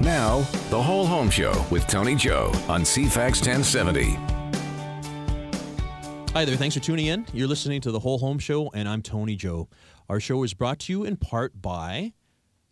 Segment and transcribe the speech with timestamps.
[0.00, 4.16] Now, the Whole Home Show with Tony Joe on CFAX 1070.
[6.32, 7.26] Hi there, thanks for tuning in.
[7.32, 9.68] You're listening to the Whole Home Show, and I'm Tony Joe.
[10.08, 12.12] Our show is brought to you in part by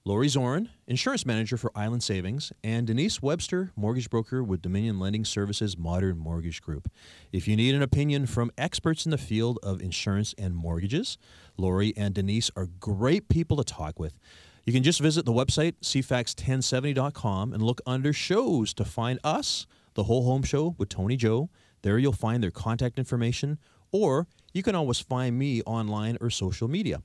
[0.04, 5.24] Lori Zorn, insurance manager for Island Savings, and Denise Webster, mortgage broker with Dominion Lending
[5.24, 6.90] Services Modern Mortgage Group.
[7.32, 11.16] If you need an opinion from experts in the field of insurance and mortgages,
[11.56, 14.18] Lori and Denise are great people to talk with.
[14.64, 20.04] You can just visit the website, cfax1070.com, and look under shows to find us, the
[20.04, 21.50] Whole Home Show with Tony Joe.
[21.82, 23.58] There you'll find their contact information,
[23.92, 27.02] or you can always find me online or social media.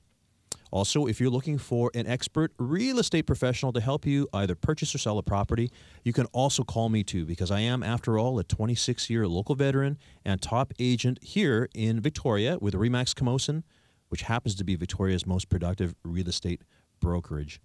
[0.70, 4.94] Also, if you're looking for an expert real estate professional to help you either purchase
[4.94, 5.70] or sell a property,
[6.02, 9.54] you can also call me too, because I am, after all, a 26 year local
[9.54, 13.64] veteran and top agent here in Victoria with Remax Camosun,
[14.08, 16.62] which happens to be Victoria's most productive real estate
[17.00, 17.60] brokerage.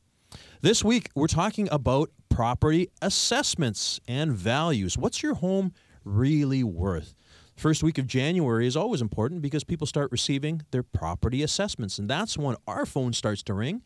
[0.62, 4.98] This week, we're talking about property assessments and values.
[4.98, 5.74] What's your home
[6.04, 7.16] really worth?
[7.56, 12.10] First week of January is always important because people start receiving their property assessments, and
[12.10, 13.82] that's when our phone starts to ring.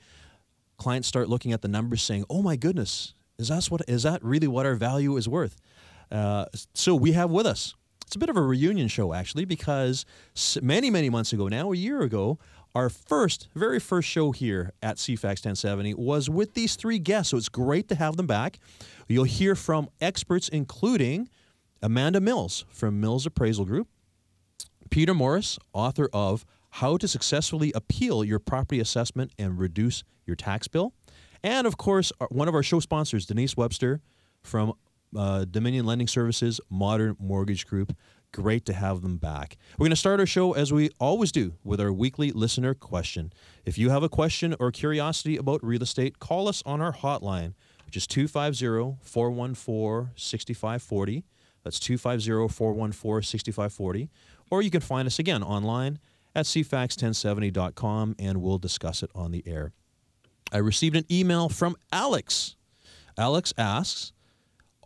[0.78, 4.24] Clients start looking at the numbers, saying, "Oh my goodness, is that what is that
[4.24, 5.58] really what our value is worth?"
[6.12, 7.76] Uh, so we have with us.
[8.08, 10.04] It's a bit of a reunion show actually, because
[10.64, 12.40] many many months ago now, a year ago,
[12.76, 17.32] our first, very first show here at CFAX 1070 was with these three guests.
[17.32, 18.60] So it's great to have them back.
[19.08, 21.30] You'll hear from experts, including
[21.82, 23.88] Amanda Mills from Mills Appraisal Group,
[24.90, 30.68] Peter Morris, author of How to Successfully Appeal Your Property Assessment and Reduce Your Tax
[30.68, 30.94] Bill,
[31.44, 34.02] and of course, one of our show sponsors, Denise Webster
[34.44, 34.74] from
[35.16, 37.96] uh, Dominion Lending Services, Modern Mortgage Group.
[38.32, 39.58] Great to have them back.
[39.78, 43.34] We're going to start our show as we always do with our weekly listener question.
[43.66, 47.54] If you have a question or curiosity about real estate, call us on our hotline,
[47.86, 51.24] which is 250 414 6540.
[51.64, 54.10] That's 250 414 6540.
[54.52, 55.98] Or you can find us again online
[56.36, 59.72] at cfax1070.com and we'll discuss it on the air.
[60.52, 62.56] I received an email from Alex.
[63.18, 64.14] Alex asks,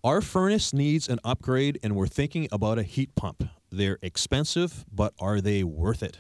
[0.05, 3.45] Our furnace needs an upgrade and we're thinking about a heat pump.
[3.71, 6.17] They're expensive, but are they worth it?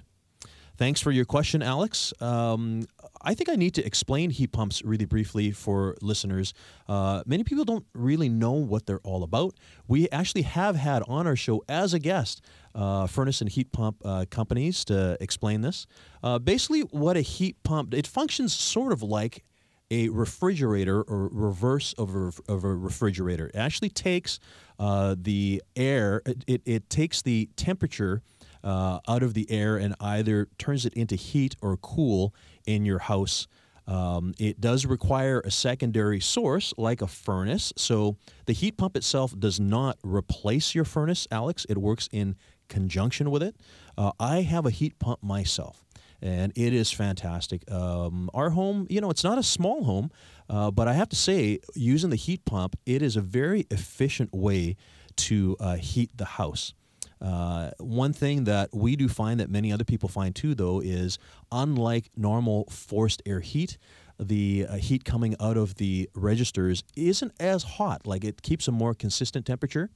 [0.77, 2.13] Thanks for your question, Alex.
[2.21, 2.85] Um,
[3.21, 6.53] I think I need to explain heat pumps really briefly for listeners.
[6.87, 9.55] Uh, many people don't really know what they're all about.
[9.85, 12.41] We actually have had on our show as a guest
[12.73, 15.87] uh, furnace and heat pump uh, companies to explain this.
[16.23, 19.43] Uh, basically, what a heat pump it functions sort of like
[19.91, 23.47] a refrigerator or reverse of a, of a refrigerator.
[23.47, 24.39] It actually takes
[24.79, 26.21] uh, the air.
[26.25, 28.21] It, it, it takes the temperature
[28.63, 32.33] uh, out of the air and either turns it into heat or cool
[32.65, 33.47] in your house.
[33.85, 37.73] Um, it does require a secondary source like a furnace.
[37.75, 38.15] So
[38.45, 41.65] the heat pump itself does not replace your furnace, Alex.
[41.67, 42.35] It works in
[42.69, 43.57] conjunction with it.
[43.97, 45.83] Uh, I have a heat pump myself.
[46.23, 47.69] And it is fantastic.
[47.69, 50.09] Um, our home, you know, it's not a small home,
[50.49, 54.33] uh, but I have to say, using the heat pump, it is a very efficient
[54.33, 54.77] way
[55.17, 56.73] to uh, heat the house.
[57.21, 61.19] Uh, one thing that we do find that many other people find too, though, is
[61.51, 63.77] unlike normal forced air heat,
[64.17, 68.07] the uh, heat coming out of the registers isn't as hot.
[68.07, 69.89] Like it keeps a more consistent temperature.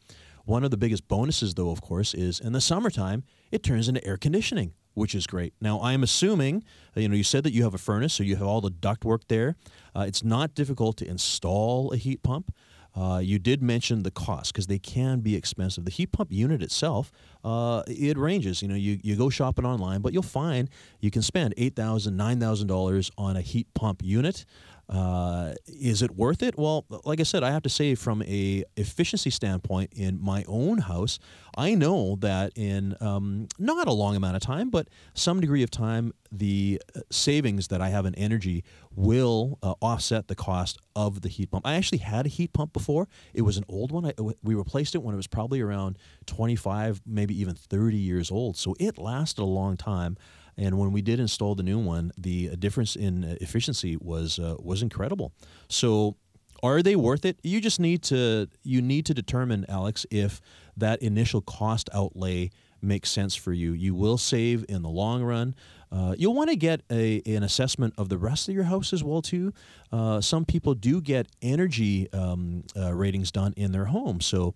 [0.43, 4.05] One of the biggest bonuses, though, of course, is in the summertime, it turns into
[4.05, 5.53] air conditioning, which is great.
[5.61, 6.63] Now, I'm assuming,
[6.95, 8.71] uh, you know, you said that you have a furnace, so you have all the
[8.71, 9.55] ductwork there.
[9.95, 12.51] Uh, it's not difficult to install a heat pump.
[12.95, 15.85] Uh, you did mention the cost because they can be expensive.
[15.85, 17.11] The heat pump unit itself,
[17.43, 18.63] uh, it ranges.
[18.63, 20.67] You know, you, you go shopping online, but you'll find
[20.99, 24.45] you can spend eight thousand, nine thousand dollars on a heat pump unit.
[24.89, 26.57] Uh, is it worth it?
[26.57, 30.77] Well, like I said, I have to say from a efficiency standpoint in my own
[30.77, 31.19] house,
[31.57, 35.71] I know that in um, not a long amount of time, but some degree of
[35.71, 38.63] time, the uh, savings that I have in energy
[38.95, 41.67] will uh, offset the cost of the heat pump.
[41.67, 43.07] I actually had a heat pump before.
[43.33, 44.05] It was an old one.
[44.05, 45.97] I, we replaced it when it was probably around
[46.27, 48.55] 25, maybe even 30 years old.
[48.55, 50.17] So it lasted a long time.
[50.57, 54.81] And when we did install the new one, the difference in efficiency was uh, was
[54.81, 55.33] incredible.
[55.69, 56.17] So
[56.63, 57.39] are they worth it?
[57.43, 60.41] You just need to you need to determine, Alex, if
[60.75, 62.49] that initial cost outlay
[62.81, 63.73] makes sense for you.
[63.73, 65.55] You will save in the long run.
[65.91, 69.03] Uh, you'll want to get a, an assessment of the rest of your house as
[69.03, 69.53] well too.
[69.91, 74.53] Uh, some people do get energy um, uh, ratings done in their home, so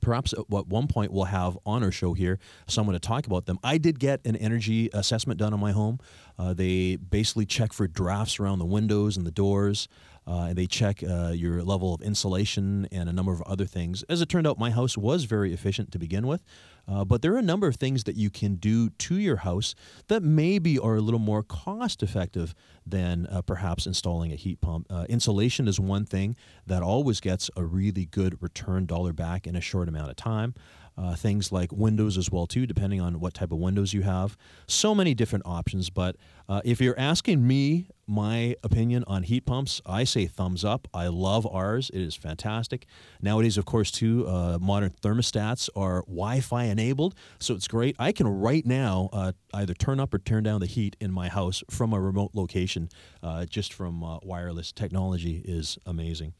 [0.00, 3.58] perhaps at one point we'll have on our show here someone to talk about them.
[3.62, 5.98] I did get an energy assessment done on my home.
[6.38, 9.88] Uh, they basically check for drafts around the windows and the doors.
[10.26, 14.04] Uh, and they check uh, your level of insulation and a number of other things.
[14.04, 16.44] As it turned out, my house was very efficient to begin with.
[16.88, 19.74] Uh, but there are a number of things that you can do to your house
[20.08, 22.54] that maybe are a little more cost effective
[22.86, 24.86] than uh, perhaps installing a heat pump.
[24.90, 26.36] Uh, insulation is one thing
[26.66, 30.54] that always gets a really good return dollar back in a short amount of time.
[31.00, 34.36] Uh, things like windows as well too, depending on what type of windows you have.
[34.66, 35.88] So many different options.
[35.88, 36.16] But
[36.46, 40.88] uh, if you're asking me my opinion on heat pumps, I say thumbs up.
[40.92, 41.90] I love ours.
[41.94, 42.84] It is fantastic.
[43.22, 47.96] Nowadays, of course, too, uh, modern thermostats are Wi-Fi enabled, so it's great.
[47.98, 51.28] I can right now uh, either turn up or turn down the heat in my
[51.28, 52.90] house from a remote location,
[53.22, 56.34] uh, just from uh, wireless technology is amazing.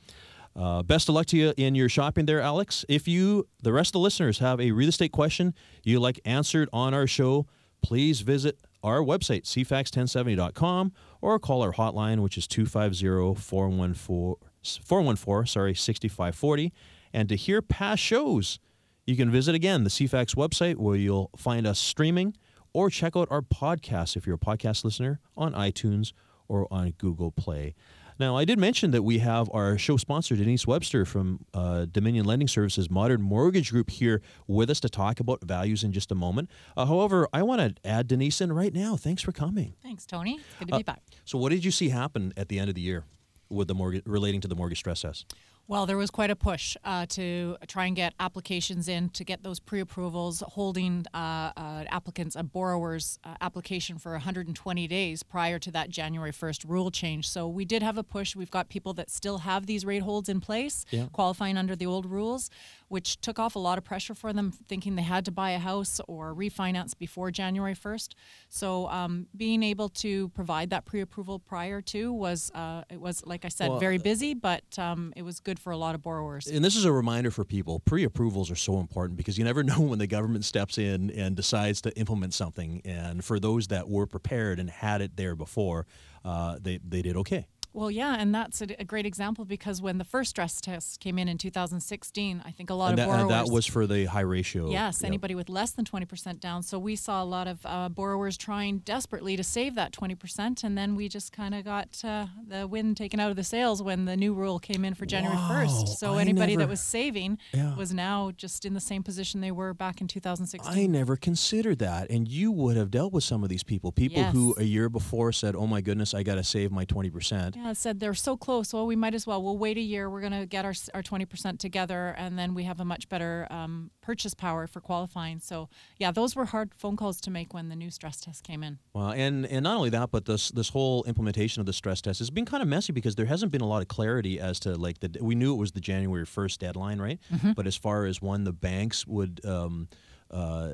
[0.57, 2.85] Uh, best of luck to you in your shopping there, Alex.
[2.89, 5.55] If you, the rest of the listeners, have a real estate question
[5.85, 7.47] you like answered on our show,
[7.83, 16.73] please visit our website, cfax1070.com, or call our hotline, which is 250-414, sorry, 6540.
[17.13, 18.59] And to hear past shows,
[19.07, 22.35] you can visit again the CFAX website where you'll find us streaming
[22.73, 26.13] or check out our podcast if you're a podcast listener on iTunes
[26.49, 27.75] or on Google Play.
[28.21, 32.27] Now, I did mention that we have our show sponsor, Denise Webster from uh, Dominion
[32.27, 36.15] Lending Services Modern Mortgage Group, here with us to talk about values in just a
[36.15, 36.51] moment.
[36.77, 38.97] Uh, however, I want to add Denise in right now.
[38.97, 39.73] Thanks for coming.
[39.83, 40.39] Thanks, Tony.
[40.59, 41.01] Good to be Uh, back.
[41.25, 43.05] So, what did you see happen at the end of the year
[43.49, 45.35] with the mortgage relating to the mortgage stress test?
[45.71, 49.45] Well, there was quite a push uh, to try and get applications in to get
[49.45, 55.71] those pre-approvals, holding uh, uh, applicants a borrower's uh, application for 120 days prior to
[55.71, 57.29] that January 1st rule change.
[57.29, 58.35] So we did have a push.
[58.35, 61.07] We've got people that still have these rate holds in place, Yeah.
[61.13, 62.51] qualifying under the old rules,
[62.89, 65.61] which took off a lot of pressure for them, thinking they had to buy a
[65.61, 68.15] house or refinance before January 1st.
[68.49, 73.45] So um, being able to provide that pre-approval prior to was, uh, it was like
[73.45, 76.47] I said, Well, very busy, but um, it was good for a lot of borrowers.
[76.47, 79.63] And this is a reminder for people pre approvals are so important because you never
[79.71, 82.83] know when the government steps in and decides to implement something.
[82.85, 85.87] And for those that were prepared and had it there before,
[86.25, 87.47] uh, they, they did okay.
[87.73, 91.19] Well, yeah, and that's a, a great example because when the first stress test came
[91.19, 93.47] in in 2016, I think a lot And of that, and borrowers.
[93.49, 94.71] that was for the high ratio.
[94.71, 95.07] Yes, Yep.
[95.09, 96.63] anybody with less than 20% down.
[96.65, 100.77] So we saw a lot of uh, borrowers trying desperately to save that 20%, and
[100.77, 104.05] then we just kind of got uh, the wind taken out of the sails when
[104.05, 105.89] the new rule came in for January Wow, 1st.
[105.99, 107.77] So I anybody never- that was saving Yeah.
[107.77, 110.73] was now just in the same position they were back in 2016.
[110.77, 112.11] I never considered that.
[112.11, 113.93] And you would have dealt with some of these people.
[113.93, 117.57] People who a year before said, oh my goodness, I got to save my 20%.
[117.57, 118.73] Yeah, it said they're so close.
[118.73, 119.43] Well, we might as well.
[119.43, 120.09] We'll wait a year.
[120.09, 123.09] We're going to get our our twenty percent together, and then we have a much
[123.09, 125.41] better um, purchase power for qualifying.
[125.41, 125.69] So,
[125.99, 128.79] yeah, those were hard phone calls to make when the new stress test came in.
[128.93, 132.19] Well, and and not only that, but this this whole implementation of the stress test
[132.21, 134.77] has been kind of messy because there hasn't been a lot of clarity as to
[134.77, 137.19] like the we knew it was the January first deadline, right?
[137.33, 137.53] Mm-hmm.
[137.53, 139.45] But as far as when the banks would.
[139.45, 139.89] Um,
[140.31, 140.73] uh,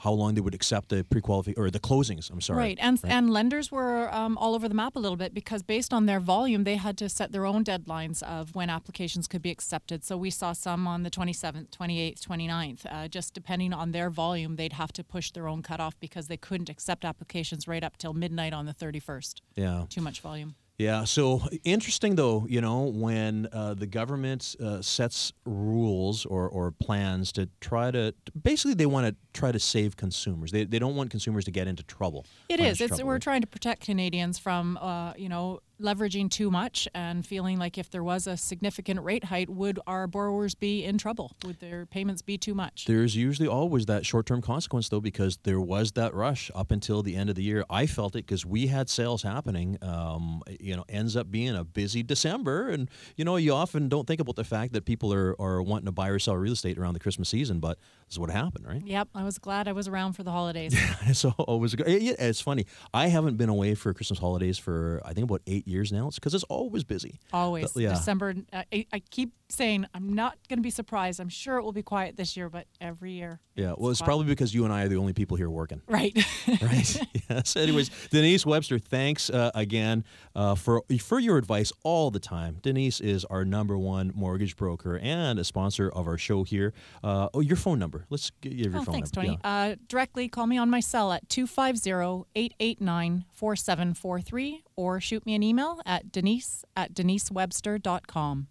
[0.00, 2.30] how long they would accept the pre-qualify or the closings?
[2.30, 2.58] I'm sorry.
[2.58, 5.92] Right, and and lenders were um, all over the map a little bit because based
[5.92, 9.50] on their volume, they had to set their own deadlines of when applications could be
[9.50, 10.04] accepted.
[10.04, 12.86] So we saw some on the 27th, 28th, 29th.
[12.90, 16.36] Uh, just depending on their volume, they'd have to push their own cutoff because they
[16.36, 19.40] couldn't accept applications right up till midnight on the 31st.
[19.56, 19.84] Yeah.
[19.88, 20.54] Too much volume.
[20.80, 21.04] Yeah.
[21.04, 27.32] So interesting, though, you know, when uh, the government uh, sets rules or, or plans
[27.32, 30.52] to try to basically they want to try to save consumers.
[30.52, 32.24] They, they don't want consumers to get into trouble.
[32.48, 32.86] It financial.
[32.86, 37.58] It's we're trying to protect Canadians from, uh, you know, leveraging too much and feeling
[37.58, 41.32] like if there was a significant rate hike, would our borrowers be in trouble?
[41.44, 42.84] Would their payments be too much?
[42.86, 47.02] There's usually always that short term consequence, though, because there was that rush up until
[47.02, 47.64] the end of the year.
[47.70, 49.78] I felt it because we had sales happening.
[49.82, 52.68] Um, you know, ends up being a busy December.
[52.68, 55.86] And, you know, you often don't think about the fact that people are, are wanting
[55.86, 58.66] to buy or sell real estate around the Christmas season, but this is what happened,
[58.66, 58.82] right?
[58.84, 60.76] Yep, I was glad I was around for the holidays.
[61.12, 62.66] so it was it's funny.
[62.92, 66.08] I haven't been away for Christmas holidays for I think about eight years now.
[66.08, 67.20] It's because it's always busy.
[67.32, 67.74] Always.
[67.76, 67.90] yeah.
[67.90, 68.34] December.
[68.52, 71.20] Uh, I, I keep saying I'm not going to be surprised.
[71.20, 73.40] I'm sure it will be quiet this year, but every year.
[73.54, 74.06] Yeah, well, it's quiet.
[74.06, 75.82] probably because you and I are the only people here working.
[75.88, 76.16] right.
[76.60, 76.96] Right.
[77.30, 77.56] yes.
[77.56, 80.04] Anyways, Denise Webster, thanks uh, again
[80.34, 82.58] uh, for for your advice all the time.
[82.60, 86.72] Denise is our number one mortgage broker and a sponsor of our show here.
[87.02, 88.04] Uh, oh, your phone number.
[88.10, 88.80] Let's give your phone.
[88.80, 89.28] Oh, phone thanks, number.
[89.28, 89.38] Tony.
[89.44, 95.42] Uh, directly call me on my cell at 250 889 4743 or shoot me an
[95.42, 98.48] email at denise at denisewebster.com.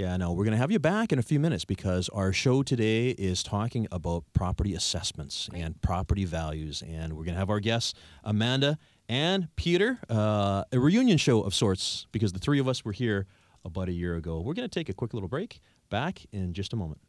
[0.00, 2.62] Yeah, no, we're going to have you back in a few minutes because our show
[2.62, 6.82] today is talking about property assessments and property values.
[6.88, 7.92] And we're going to have our guests,
[8.24, 8.78] Amanda
[9.10, 13.26] and Peter, uh, a reunion show of sorts because the three of us were here
[13.62, 14.40] about a year ago.
[14.40, 15.60] We're going to take a quick little break.
[15.90, 17.02] Back in just a moment.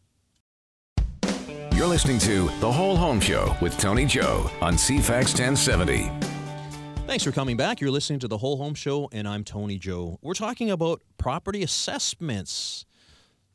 [1.74, 6.31] You're listening to The Whole Home Show with Tony Joe on CFAX 1070.
[7.12, 7.82] Thanks for coming back.
[7.82, 10.18] You're listening to The Whole Home Show, and I'm Tony Joe.
[10.22, 12.86] We're talking about property assessments.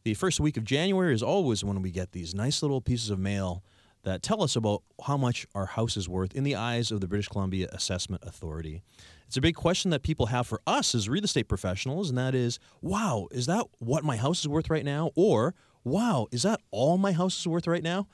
[0.04, 3.18] The first week of January is always when we get these nice little pieces of
[3.18, 3.64] mail
[4.02, 7.08] that tell us about how much our house is worth in the eyes of the
[7.08, 8.82] British Columbia Assessment Authority.
[9.26, 12.34] It's a big question that people have for us as real estate professionals, and that
[12.34, 15.12] is wow, is that what my house is worth right now?
[15.14, 18.06] Or wow, is that all my house is worth right now?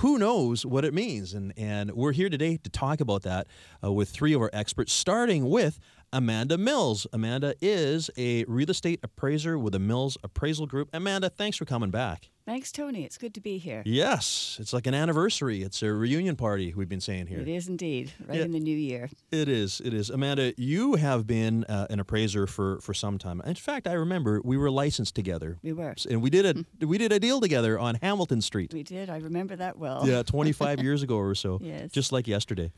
[0.00, 1.32] Who knows what it means?
[1.32, 3.46] And, and we're here today to talk about that
[3.82, 5.80] uh, with three of our experts, starting with
[6.12, 7.06] Amanda Mills.
[7.14, 10.90] Amanda is a real estate appraiser with the Mills Appraisal Group.
[10.92, 12.28] Amanda, thanks for coming back.
[12.46, 13.04] Thanks, Tony.
[13.04, 13.82] It's good to be here.
[13.84, 15.62] Yes, it's like an anniversary.
[15.62, 17.40] It's a reunion party, we've been saying here.
[17.40, 19.10] It is indeed, right in the new year.
[19.32, 19.82] It is.
[19.84, 20.10] It is.
[20.10, 23.42] Amanda, you have been uh, an appraiser for, for some time.
[23.44, 25.58] In fact, I remember we were licensed together.
[25.64, 25.96] We were.
[26.08, 26.46] And we did
[26.80, 28.72] a we did a deal together on Hamilton Street.
[28.72, 29.10] We did.
[29.10, 30.06] I remember that well.
[30.06, 31.58] Yeah, 25 years ago or so.
[31.60, 31.90] Yes.
[31.90, 32.70] Just like yesterday.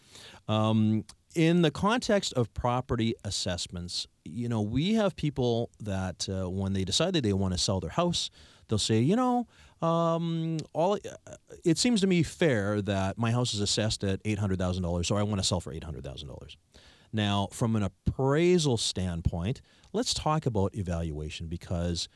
[0.49, 6.73] Um, in the context of property assessments, you know, we have people that uh, when
[6.73, 8.31] they decide that they want to sell their house,
[8.69, 9.47] they'll say, you know,
[9.81, 11.35] um, all uh,
[11.65, 15.07] it seems to me fair that my house is assessed at eight hundred thousand dollars,
[15.07, 16.57] so I want to sell for eight hundred thousand dollars.
[17.13, 22.09] Now, from an appraisal standpoint, let's talk about evaluation because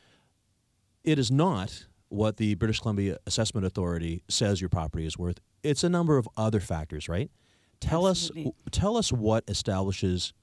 [1.03, 5.39] it is not what the British Columbia Assessment Authority says your property is worth.
[5.63, 7.31] It's a number of other factors, right?
[7.79, 8.51] Tell Absolutely.
[8.51, 10.33] us tell us what establishes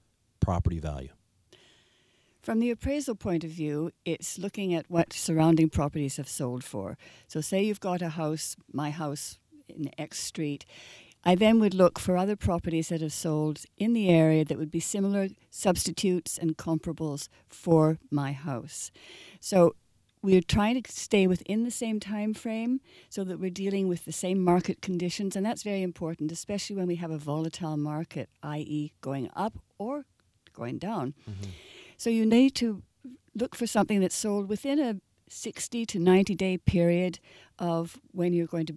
[0.40, 1.10] property value.
[2.42, 6.96] From the appraisal point of view, it's looking at what surrounding properties have sold for.
[7.28, 10.64] So, say you've got a house, my house in X street.
[11.22, 14.70] I then would look for other properties that have sold in the area that would
[14.70, 18.90] be similar substitutes and comparables for my house.
[19.38, 19.74] So,
[20.22, 22.80] we're trying to stay within the same time frame
[23.10, 26.86] so that we're dealing with the same market conditions and that's very important especially when
[26.86, 28.92] we have a volatile market i.e.
[29.00, 30.04] going up or
[30.52, 31.50] going down mm-hmm.
[32.00, 32.82] So you need to
[33.34, 34.96] look for something that's sold within a
[35.28, 37.18] 60 to 90 day period
[37.58, 38.76] of when you're going to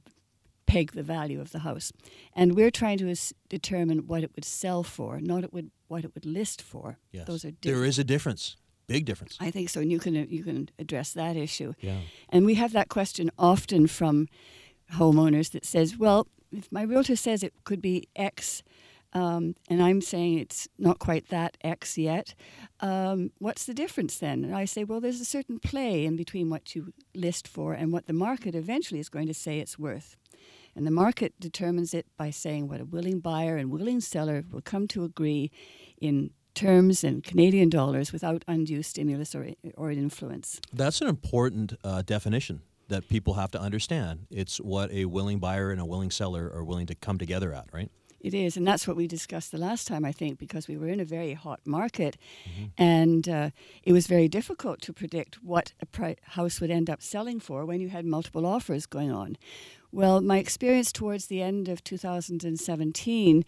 [0.66, 1.92] peg the value of the house
[2.34, 3.16] and we're trying to
[3.50, 7.26] determine what it would sell for not it would what it would list for Yes.
[7.28, 8.56] those are there different is a difference.
[8.88, 9.38] Big difference.
[9.40, 11.72] I think so, and you can you can address that issue.
[11.80, 12.00] Yeah.
[12.30, 14.28] And we have that question often from
[15.00, 18.62] homeowners that says, "Well, if my realtor says it could be X,
[19.14, 22.36] um, and I'm saying it's not quite that X yet,
[22.80, 26.50] um, what's the difference then?" And I say, "Well, there's a certain play in between
[26.50, 30.18] what you list for and what the market eventually is going to say it's worth."
[30.76, 34.62] And the market determines it by saying what a willing buyer and willing seller will
[34.62, 35.52] come to agree
[36.02, 40.60] in terms and Canadian dollars without undue stimulus or, or influence.
[40.72, 44.28] That's an important uh, definition that people have to understand.
[44.30, 47.68] It's what a willing buyer and a willing seller are willing to come together at,
[47.72, 47.90] right?
[48.24, 50.88] It is, and that's what we discussed the last time, I think, because we were
[50.88, 52.18] in a very hot market,
[52.78, 53.50] and uh,
[53.84, 57.66] it was very difficult to predict what a pri- house would end up selling for
[57.66, 59.36] when you had multiple offers going on.
[59.92, 63.44] Well, my experience towards the end of 2017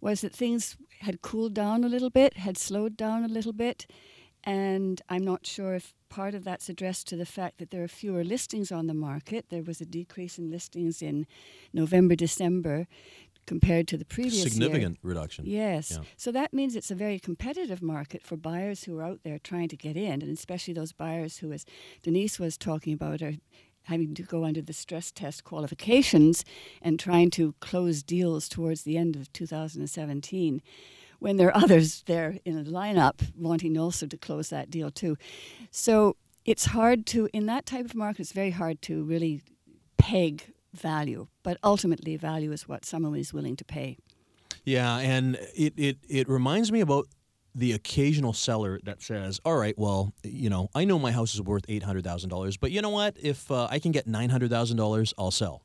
[0.00, 3.86] was that things had cooled down a little bit, had slowed down a little bit,
[4.44, 7.88] and I'm not sure if part of that's addressed to the fact that there are
[7.88, 9.46] fewer listings on the market.
[9.48, 11.26] There was a decrease in listings in
[11.72, 12.86] November, December
[13.46, 14.48] compared to the previous year.
[14.48, 15.44] Significant reduction.
[15.46, 15.92] Yes.
[15.92, 16.04] Yeah.
[16.16, 19.68] So that means it's a very competitive market for buyers who are out there trying
[19.68, 21.64] to get in, and especially those buyers who, as
[22.02, 23.34] Denise was talking about, are
[23.84, 26.44] having to go under the stress test qualifications
[26.80, 30.62] and trying to close deals towards the end of 2017
[31.18, 35.16] when there are others there in a lineup wanting also to close that deal too.
[35.70, 39.42] So it's hard to, in that type of market, it's very hard to really
[39.98, 43.98] peg value, but ultimately, value is what someone is willing to pay.
[44.64, 47.08] Yeah, and it, it, it reminds me about
[47.54, 51.42] the occasional seller that says, "All right, well, you know, I know my house is
[51.42, 53.16] worth eight hundred thousand dollars, but you know what?
[53.20, 55.64] If uh, I can get nine hundred thousand dollars, I'll sell."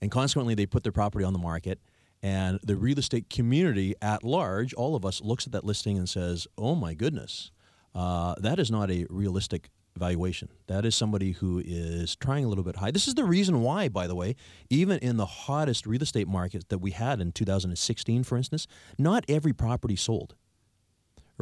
[0.00, 1.78] And consequently, they put their property on the market,
[2.22, 6.08] and the real estate community at large, all of us, looks at that listing and
[6.08, 7.52] says, "Oh my goodness,
[7.94, 10.48] uh, that is not a realistic." Valuation.
[10.68, 12.90] That is somebody who is trying a little bit high.
[12.90, 14.36] This is the reason why, by the way,
[14.70, 18.66] even in the hottest real estate market that we had in 2016, for instance,
[18.98, 20.34] not every property sold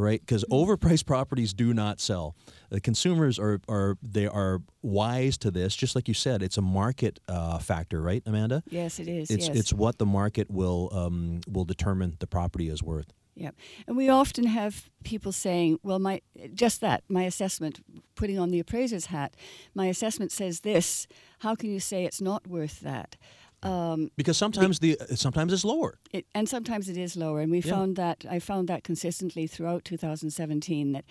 [0.00, 0.20] right?
[0.20, 2.34] Because overpriced properties do not sell.
[2.70, 5.76] The consumers are are they are wise to this.
[5.76, 8.62] Just like you said, it's a market uh, factor, right, Amanda?
[8.68, 9.30] Yes, it is.
[9.30, 9.56] It's yes.
[9.56, 13.12] it's what the market will um, will determine the property is worth.
[13.40, 13.52] Yeah,
[13.86, 16.20] and we often have people saying, "Well, my
[16.54, 17.80] just that my assessment,
[18.14, 19.34] putting on the appraiser's hat,
[19.74, 21.06] my assessment says this.
[21.38, 23.16] How can you say it's not worth that?"
[23.62, 25.98] Um, Because sometimes the sometimes it's lower.
[26.12, 27.72] it, and sometimes it is lower, and we Yeah.
[27.76, 31.04] found that I found that consistently throughout 2017 that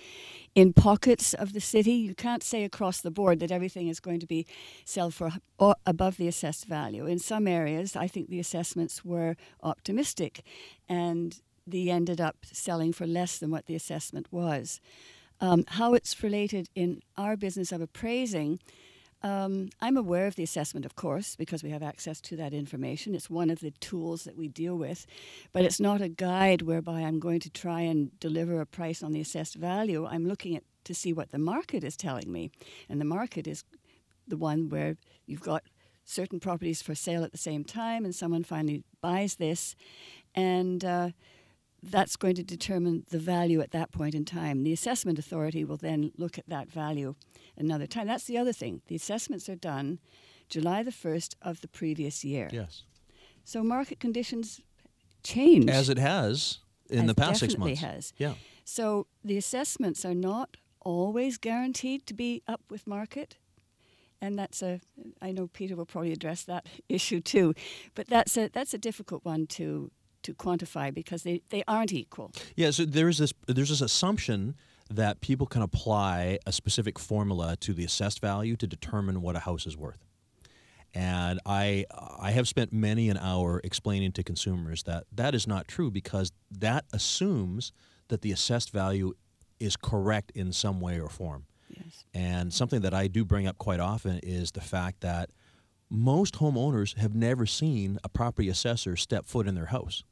[0.53, 4.19] in pockets of the city, you can't say across the board that everything is going
[4.19, 4.45] to be
[4.85, 7.05] sell for or above the assessed value.
[7.07, 10.41] In some areas, I think the assessments were optimistic,
[10.87, 14.79] and they ended up selling for less than what the assessment was.
[15.41, 18.59] Um, how it's related in our business of appraising.
[19.21, 23.15] Um, I'm aware of the assessment, of course, because we have access to that information.
[23.15, 25.05] It's one of the tools that we deal with,
[25.51, 29.11] but it's not a guide whereby I'm going to try and deliver a price on
[29.11, 30.05] the assessed value.
[30.05, 32.49] I'm looking at to see what the market is telling me,
[32.87, 33.63] and the market is
[34.27, 34.95] the one where
[35.25, 35.63] you've got
[36.05, 39.75] certain properties for sale at the same time, and someone finally buys this,
[40.33, 41.09] and uh,
[41.81, 44.63] that's going to determine the value at that point in time.
[44.63, 47.15] The assessment authority will then look at that value
[47.57, 48.07] another time.
[48.07, 48.81] That's the other thing.
[48.87, 49.99] The assessments are done
[50.49, 52.49] July the 1st of the previous year.
[52.51, 52.83] Yes,
[53.43, 54.61] So market conditions
[55.23, 55.69] change.
[55.69, 56.59] as it has
[56.89, 57.81] in As the past six months.
[57.81, 58.13] has.
[58.17, 58.33] Yeah.
[58.65, 63.37] So the assessments are not always guaranteed to be up with market.
[64.21, 64.81] And that's a,
[65.21, 67.53] I know Peter will probably address that issue too,
[67.95, 69.91] but that's a that's a difficult one to
[70.29, 72.31] to quantify because they, they aren't equal.
[72.55, 74.55] Yeah, so there's this there's this assumption
[74.89, 79.39] that people can apply a specific formula to the assessed value to determine what a
[79.39, 80.03] house is worth.
[80.93, 81.85] And I
[82.19, 86.31] I have spent many an hour explaining to consumers that that is not true because
[86.51, 87.71] that assumes
[88.07, 89.13] that the assessed value
[89.59, 91.45] is correct in some way or form.
[91.69, 92.03] Yes.
[92.13, 95.29] And something that I do bring up quite often is the fact that
[95.89, 100.03] most homeowners have never seen a property assessor step foot in their house.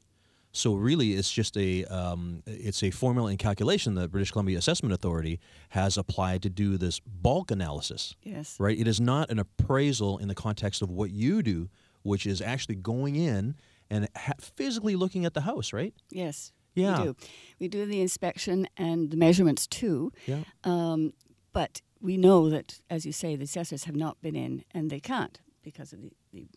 [0.58, 4.92] So really, it's just a um, it's a formula and calculation that British Columbia Assessment
[4.92, 5.38] Authority
[5.68, 8.16] has applied to do this bulk analysis.
[8.24, 8.56] Yes.
[8.58, 8.76] Right?
[8.76, 11.70] It is not an appraisal in the context of what you do,
[12.02, 13.54] which is actually going in
[13.88, 15.72] and ha- physically looking at the house.
[15.72, 15.94] Right?
[16.10, 16.52] Yes.
[16.74, 16.98] Yeah.
[16.98, 17.16] We do.
[17.60, 20.12] We do the inspection and the measurements too.
[20.26, 20.42] Yeah.
[20.64, 21.12] Um,
[21.52, 25.00] but we know that, as you say, the assessors have not been in, and they
[25.00, 26.48] can't because of the, the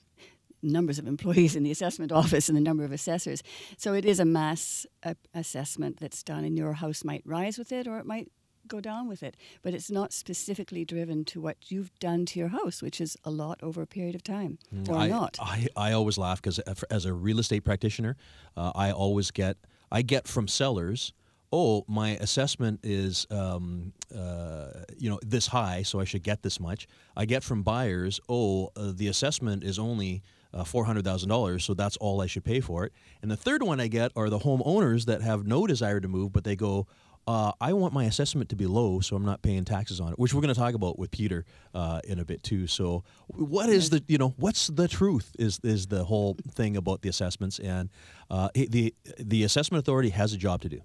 [0.61, 3.41] numbers of employees in the assessment office and the number of assessors.
[3.77, 7.71] So it is a mass uh, assessment that's done, and your house might rise with
[7.71, 8.31] it or it might
[8.67, 9.35] go down with it.
[9.63, 13.31] But it's not specifically driven to what you've done to your house, which is a
[13.31, 15.37] lot over a period of time, or Mm, I, not.
[15.41, 18.15] I, I always laugh because as a real estate practitioner,
[18.55, 19.57] uh, I always get
[19.91, 21.11] I get from sellers,
[21.51, 26.59] oh, my assessment is um, uh, you know this high, so I should get this
[26.59, 26.87] much.
[27.15, 30.23] I get from buyers, oh, uh, the assessment is only.
[30.53, 32.91] Uh, four hundred thousand dollars, so that's all I should pay for it.
[33.21, 36.33] And the third one I get are the homeowners that have no desire to move,
[36.33, 36.87] but they go,
[37.27, 40.19] uh, I want my assessment to be low, so I'm not paying taxes on it,
[40.19, 42.65] which we're going to talk about with Peter uh, in a bit too.
[42.67, 47.03] So, what is the you know what's the truth is is the whole thing about
[47.03, 47.89] the assessments, and
[48.29, 50.81] uh, the the assessment authority has a job to do,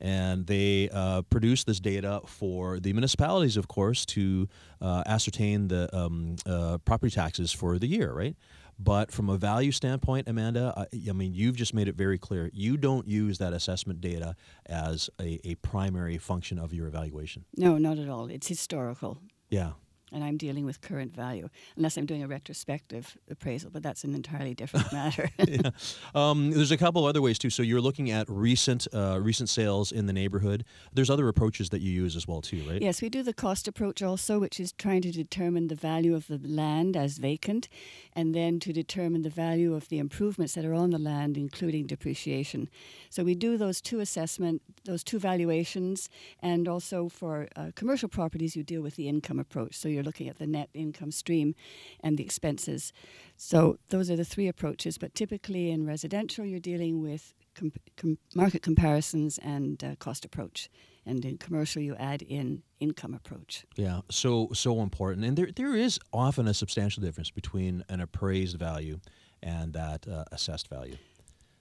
[0.00, 4.48] and they uh, produce this data for the municipalities, of course, to
[4.80, 8.36] uh, ascertain the um, uh, property taxes for the year, right?
[8.82, 12.50] But from a value standpoint, Amanda, I, I mean, you've just made it very clear.
[12.52, 14.34] You don't use that assessment data
[14.66, 17.44] as a, a primary function of your evaluation.
[17.56, 18.26] no, not at all.
[18.28, 19.18] It's historical.
[19.50, 19.72] Yeah.
[20.12, 24.14] And I'm dealing with current value, unless I'm doing a retrospective appraisal, but that's an
[24.14, 25.30] entirely different matter.
[25.38, 25.70] yeah.
[26.14, 27.50] Um, there's a couple other ways too.
[27.50, 30.64] So you're looking at recent uh, recent sales in the neighborhood.
[30.92, 32.82] There's other approaches that you use as well too, right?
[32.82, 36.26] Yes, we do the cost approach also, which is trying to determine the value of
[36.26, 37.68] the land as vacant,
[38.14, 41.86] and then to determine the value of the improvements that are on the land, including
[41.86, 42.68] depreciation.
[43.10, 46.08] So we do those two assessment, those two valuations,
[46.40, 49.76] and also for uh, commercial properties, you deal with the income approach.
[49.76, 51.54] So you're looking at the net income stream
[52.00, 52.92] and the expenses.
[53.36, 54.98] So those are the three approaches.
[54.98, 60.68] But typically in residential, you're dealing with com- com- market comparisons and uh, cost approach.
[61.04, 63.64] And in commercial, you add in income approach.
[63.74, 68.56] Yeah, so so important, and there there is often a substantial difference between an appraised
[68.56, 69.00] value
[69.42, 70.96] and that uh, assessed value.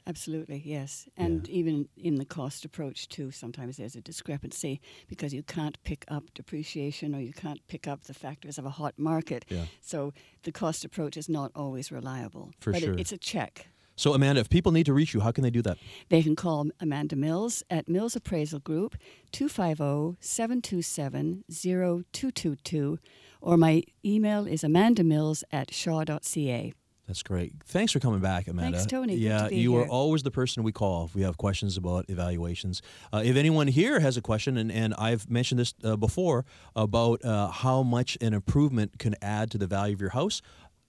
[0.08, 1.08] Absolutely, yes.
[1.16, 6.06] And even in the cost approach, too, sometimes there's a discrepancy because you can't pick
[6.08, 9.46] up depreciation or you can't pick up the factors of a hot market.
[9.48, 9.66] Yeah.
[9.80, 12.52] So the cost approach is not always reliable.
[12.60, 12.94] For but sure.
[12.94, 13.68] It, it's a check.
[13.96, 15.78] So, Amanda, if people need to reach you, how can they do that?
[16.10, 18.96] They can call Amanda Mills at Mills Appraisal Group,
[19.32, 22.98] 250 727 0222,
[23.42, 26.74] or my email is amandamills at shaw.ca.
[27.12, 27.52] That's great.
[27.66, 28.78] Thanks for coming back, Amanda.
[28.78, 29.18] Thanks, Tony.
[29.18, 32.82] Yeah, to you are always the person we call if we have questions about evaluations.
[33.12, 37.26] Uh, if anyone here has a question, and, and I've mentioned this uh, before about
[37.26, 40.42] uh, how much an improvement can add to the value of your house,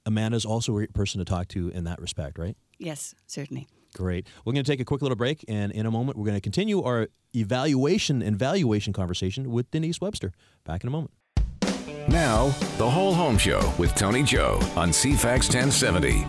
[0.07, 2.57] Amanda's also a great person to talk to in that respect, right?
[2.79, 3.67] Yes, certainly.
[3.93, 4.29] Great.
[4.45, 6.41] We're going to take a quick little break, and in a moment, we're going to
[6.41, 10.33] continue our evaluation and valuation conversation with Denise Webster.
[10.63, 11.11] Back in a moment.
[12.13, 16.27] Now, the Whole Home Show with Tony Joe on CFAX 1070.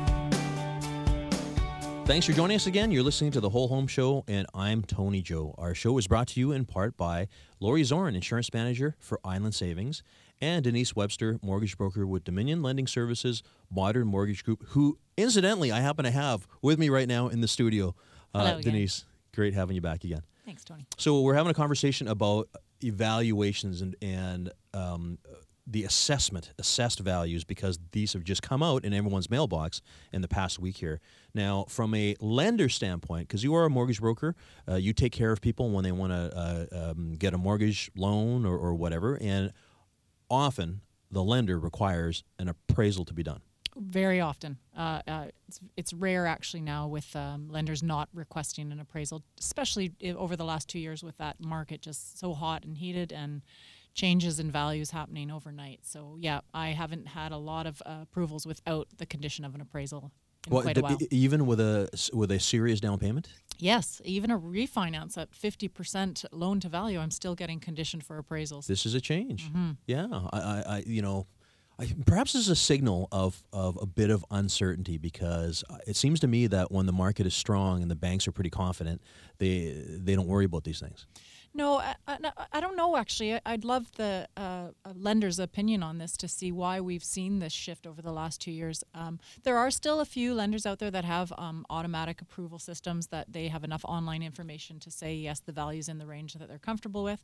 [2.06, 2.90] Thanks for joining us again.
[2.90, 5.54] You're listening to the Whole Home Show, and I'm Tony Joe.
[5.58, 7.28] Our show is brought to you in part by
[7.60, 10.04] Lori Zorn, insurance manager for Island Savings,
[10.40, 15.82] and Denise Webster, mortgage broker with Dominion Lending Services, Modern Mortgage Group, who, incidentally, I
[15.82, 17.94] happen to have with me right now in the studio.
[18.34, 18.72] Uh, Hello again.
[18.72, 19.04] Denise,
[19.36, 20.22] great having you back again.
[20.46, 20.86] Thanks, Tony.
[20.98, 22.48] So we're having a conversation about
[22.82, 25.18] evaluations and and um,
[25.66, 30.28] the assessment, assessed values, because these have just come out in everyone's mailbox in the
[30.28, 31.00] past week here.
[31.34, 34.36] Now, from a lender standpoint, because you are a mortgage broker,
[34.68, 36.38] uh, you take care of people when they want to
[36.74, 39.54] uh, um, get a mortgage loan or, or whatever, and
[40.30, 43.42] often the lender requires an appraisal to be done.
[43.76, 44.58] Very often.
[44.78, 49.94] Uh, uh, it's, it's rare actually now with um, lenders not requesting an appraisal, especially
[50.16, 53.42] over the last two years with that market just so hot and heated and
[53.94, 55.82] changes in values happening overnight.
[55.84, 59.62] So, yeah, I haven't had a lot of uh, approvals without the condition of an
[59.62, 60.12] appraisal
[60.48, 60.98] in quite a d- while.
[61.12, 63.30] even with a with a serious down payment.
[63.60, 68.66] yes, even a refinance at 50% loan to value, I'm still getting conditioned for appraisals.
[68.68, 69.50] this is a change.
[69.50, 69.72] Mm-hmm.
[69.88, 71.28] Yeah, I, I, I you know,
[71.80, 75.96] I, perhaps this is a signal of of a bit of uncertainty because uh, it
[75.96, 79.02] seems to me that when the market is strong and the banks are pretty confident,
[79.38, 81.06] they they don't worry about these things.
[81.56, 82.18] No, I, I,
[82.54, 83.36] I don't know actually.
[83.36, 87.40] I- I'd love the uh, uh, lender's opinion on this to see why we've seen
[87.40, 88.84] this shift over the last two years.
[88.96, 93.08] Um, there are still a few lenders out there that have um, automatic approval systems
[93.08, 96.48] that they have enough online information to say, yes, the value's in the range that
[96.48, 97.22] they're comfortable with.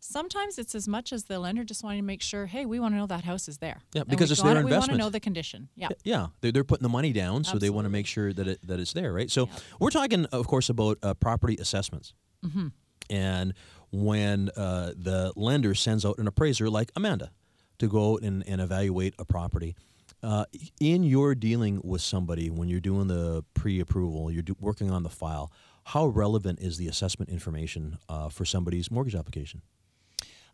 [0.00, 2.94] Sometimes it's as much as the lender just wanting to make sure, hey, we want
[2.94, 3.80] to know that house is there.
[3.94, 5.68] Yeah, because it's their We want to know the condition.
[5.74, 5.88] Yeah.
[6.04, 8.58] Yeah, they're, they're putting the money down, so they want to make sure that it
[8.66, 9.30] that it's there, right?
[9.30, 9.48] So
[9.80, 12.14] we're talking, of course, about uh, property assessments.
[12.44, 12.68] Mm-hmm.
[13.10, 13.54] And
[13.90, 17.30] when uh, the lender sends out an appraiser like Amanda
[17.78, 19.76] to go out and, and evaluate a property,
[20.22, 20.44] uh,
[20.80, 25.08] in your dealing with somebody when you're doing the pre-approval, you're do, working on the
[25.08, 25.52] file.
[25.84, 29.62] How relevant is the assessment information uh, for somebody's mortgage application?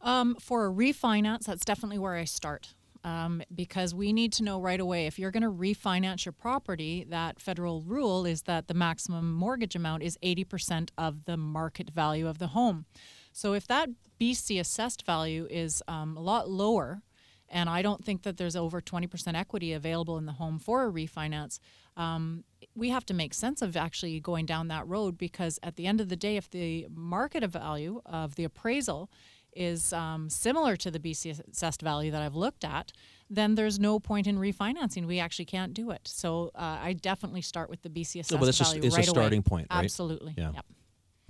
[0.00, 2.74] Um, for a refinance, that's definitely where I start.
[3.04, 7.04] Um, because we need to know right away if you're going to refinance your property,
[7.10, 12.26] that federal rule is that the maximum mortgage amount is 80% of the market value
[12.26, 12.86] of the home.
[13.30, 17.02] So if that BC assessed value is um, a lot lower,
[17.48, 20.90] and I don't think that there's over 20% equity available in the home for a
[20.90, 21.58] refinance,
[21.96, 25.86] um, we have to make sense of actually going down that road because at the
[25.86, 29.10] end of the day, if the market value of the appraisal
[29.56, 32.92] is um, similar to the BC assessed value that I've looked at,
[33.30, 35.06] then there's no point in refinancing.
[35.06, 36.02] We actually can't do it.
[36.06, 38.98] So uh, I definitely start with the BC assessed No, but just- value it's a
[38.98, 39.14] right away.
[39.14, 39.84] starting point, right?
[39.84, 40.34] Absolutely.
[40.36, 40.52] Yeah.
[40.54, 40.64] Yep.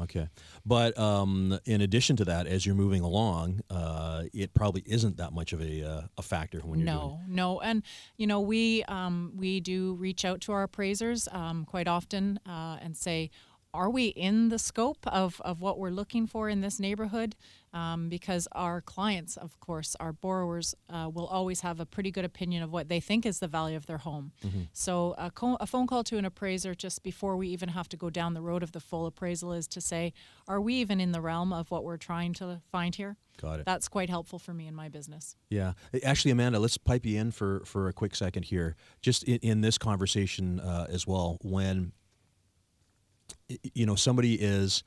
[0.01, 0.29] Okay,
[0.67, 5.33] but um, in addition to that, as you're moving along, uh, it probably isn't that
[5.33, 7.85] much of a, uh, a factor when you're doing No, no, and
[8.17, 12.79] you know we um, we do reach out to our appraisers um, quite often uh,
[12.83, 13.31] and say,
[13.73, 17.37] are we in the scope of, of what we're looking for in this neighborhood?
[17.75, 22.25] Um, because our clients, of course, our borrowers, uh, will always have a pretty good
[22.25, 24.31] opinion of what they think is the value of their home.
[24.73, 27.97] So a, co- a phone call to an appraiser just before we even have to
[27.97, 30.13] go down the road of the full appraisal is to say,
[30.47, 33.17] are we even in the realm of what we're trying to find here?
[33.43, 33.67] Got it.
[33.67, 35.35] That's quite helpful for me in my business.
[35.51, 35.73] Yeah,
[36.05, 39.61] actually, Amanda, let's pipe you in for for a quick second here, just in, in
[39.63, 41.39] this conversation uh, as well.
[41.43, 41.91] When
[43.49, 44.85] you know somebody is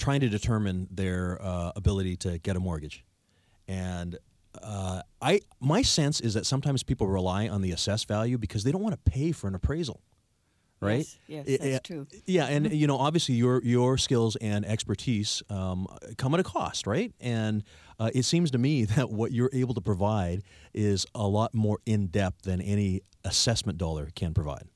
[0.00, 3.04] trying to determine their uh, ability to get a mortgage,
[3.68, 4.18] and
[4.60, 8.72] uh, I my sense is that sometimes people rely on the assessed value because they
[8.72, 10.00] don't want to pay for an appraisal,
[10.80, 11.06] right?
[11.28, 12.06] Yes, yes, that's true.
[12.26, 15.86] Yeah, and you know, obviously your your skills and expertise um,
[16.18, 17.12] come at a cost, right?
[17.20, 17.62] And
[17.98, 20.42] uh, it seems to me that what you're able to provide
[20.74, 24.68] is a lot more in depth than any assessment dollar can provide.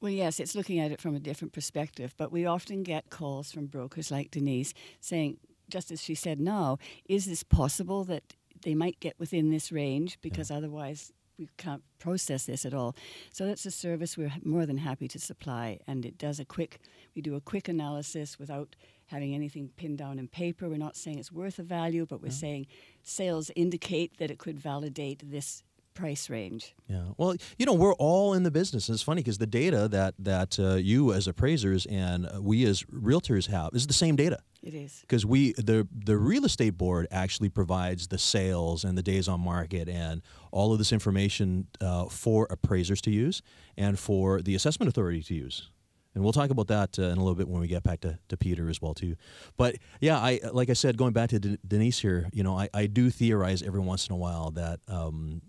[0.00, 3.50] Well, yes, it's looking at it from a different perspective, but we often get calls
[3.50, 8.74] from brokers like Denise saying, just as she said now, is this possible that they
[8.74, 12.94] might get within this range because otherwise we can't process this at all.
[13.32, 16.78] So that's a service we're more than happy to supply, and it does a quick.
[17.14, 20.68] We do a quick analysis without having anything pinned down in paper.
[20.68, 22.66] We're not saying it's worth a value, but we're saying
[23.02, 25.62] sales indicate that it could validate this
[25.98, 26.74] price range.
[26.88, 27.02] Yeah.
[27.16, 28.88] Well, you know, we're all in the business.
[28.88, 32.84] It's funny because the data that that uh, you as appraisers and uh, we as
[32.84, 34.38] realtors have is the same data.
[34.62, 35.00] It is.
[35.00, 39.40] Because we the the real estate board actually provides the sales and the days on
[39.40, 43.42] market and all of this information uh, for appraisers to use
[43.76, 45.70] and for the assessment authority to use.
[46.14, 48.18] And we'll talk about that uh, in a little bit when we get back to,
[48.28, 49.14] to Peter as well too.
[49.56, 52.68] But yeah, I like I said, going back to De- Denise here, you know, I,
[52.74, 55.42] I do theorize every once in a while that um,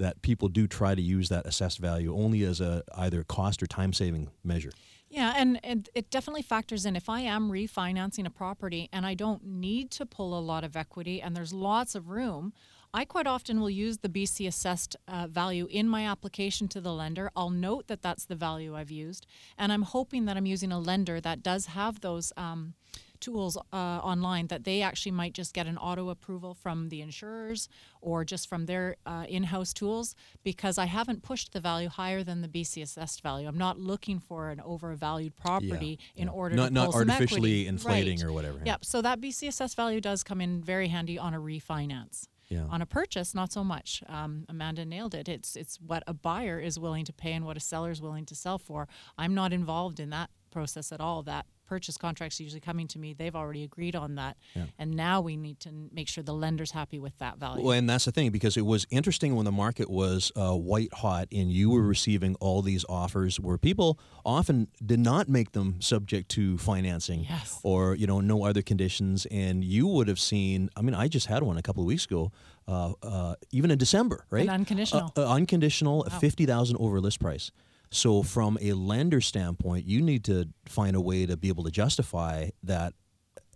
[0.00, 3.66] that people do try to use that assessed value only as a either cost or
[3.66, 4.72] time saving measure.
[5.08, 6.94] Yeah, and, and it definitely factors in.
[6.94, 10.76] If I am refinancing a property and I don't need to pull a lot of
[10.76, 12.52] equity and there's lots of room,
[12.94, 16.92] I quite often will use the BC assessed uh, value in my application to the
[16.92, 17.30] lender.
[17.36, 20.78] I'll note that that's the value I've used, and I'm hoping that I'm using a
[20.78, 22.32] lender that does have those.
[22.36, 22.74] Um,
[23.20, 27.68] tools uh, online that they actually might just get an auto approval from the insurers
[28.00, 32.40] or just from their uh, in-house tools because I haven't pushed the value higher than
[32.40, 33.46] the BC assessed value.
[33.46, 36.32] I'm not looking for an overvalued property in yeah.
[36.32, 38.24] order not, to not artificially inflating Right.
[38.24, 38.58] or whatever.
[38.58, 38.72] yeah.
[38.72, 38.84] Yep.
[38.84, 42.28] So that BC assessed value does come in very handy on a refinance.
[42.48, 42.64] Yeah.
[42.68, 44.02] On a purchase, not so much.
[44.08, 45.28] Um, Amanda nailed it.
[45.28, 48.26] It's it's what a buyer is willing to pay and what a seller is willing
[48.26, 48.88] to sell for.
[49.16, 51.22] I'm not involved in that process at all.
[51.22, 53.14] That purchase contract's usually coming to me.
[53.14, 54.36] They've already agreed on that,
[54.78, 57.62] and now we need to make sure the lender's happy with that value.
[57.64, 60.92] Well, and that's the thing because it was interesting when the market was uh, white
[60.92, 65.80] hot and you were receiving all these offers where people often did not make them
[65.80, 67.60] subject to financing Yes.
[67.62, 70.70] or you know no other conditions, and you would have seen.
[70.76, 72.32] I mean, I just had one a couple of weeks ago,
[72.66, 74.48] uh, uh, even in December, right?
[74.48, 75.12] unconditional.
[75.16, 77.52] Uh, uh, unconditional, fifty thousand over list price.
[77.92, 81.70] So, from a lender standpoint, you need to find a way to be able to
[81.70, 82.94] justify that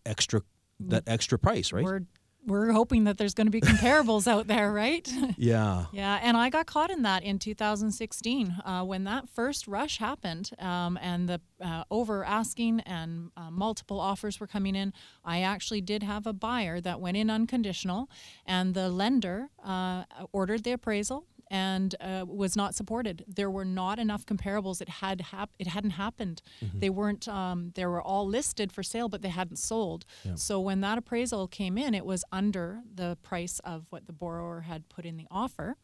[0.04, 0.42] extra
[0.80, 1.84] that extra price, right?
[1.84, 2.00] We're
[2.46, 5.08] we're hoping that there's going to be comparables out there, right?
[5.38, 5.86] yeah.
[5.92, 10.50] Yeah, and I got caught in that in 2016 uh, when that first rush happened
[10.58, 14.92] um, and the uh, over asking and uh, multiple offers were coming in.
[15.24, 18.10] I actually did have a buyer that went in unconditional,
[18.44, 23.24] and the lender uh, ordered the appraisal and uh, was not supported.
[23.28, 24.80] There were not enough comparables.
[24.80, 26.42] It had hap- it hadn't happened.
[26.80, 27.28] They weren't.
[27.28, 30.04] Um, they were all listed for sale, but they hadn't sold.
[30.36, 34.62] So when that appraisal came in, it was under the price of what the borrower
[34.62, 35.76] had put in the offer.